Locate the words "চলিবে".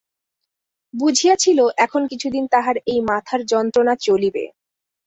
4.05-4.43